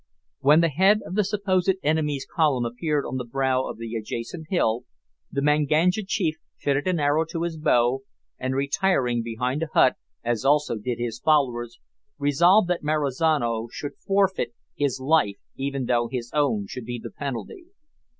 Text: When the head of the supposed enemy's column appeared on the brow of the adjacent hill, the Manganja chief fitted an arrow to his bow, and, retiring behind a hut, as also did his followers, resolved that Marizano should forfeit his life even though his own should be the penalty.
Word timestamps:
When 0.39 0.61
the 0.61 0.69
head 0.69 1.01
of 1.05 1.13
the 1.13 1.23
supposed 1.23 1.71
enemy's 1.83 2.25
column 2.25 2.65
appeared 2.65 3.05
on 3.05 3.17
the 3.17 3.23
brow 3.23 3.65
of 3.65 3.77
the 3.77 3.93
adjacent 3.93 4.47
hill, 4.49 4.85
the 5.31 5.43
Manganja 5.43 6.01
chief 6.07 6.37
fitted 6.57 6.87
an 6.87 6.99
arrow 6.99 7.23
to 7.25 7.43
his 7.43 7.55
bow, 7.55 8.01
and, 8.39 8.55
retiring 8.55 9.21
behind 9.21 9.61
a 9.61 9.67
hut, 9.75 9.97
as 10.23 10.43
also 10.43 10.77
did 10.77 10.97
his 10.97 11.19
followers, 11.19 11.79
resolved 12.17 12.67
that 12.67 12.81
Marizano 12.81 13.67
should 13.71 13.95
forfeit 13.99 14.55
his 14.75 14.99
life 14.99 15.37
even 15.55 15.85
though 15.85 16.07
his 16.07 16.31
own 16.33 16.65
should 16.65 16.85
be 16.85 16.99
the 16.99 17.11
penalty. 17.11 17.65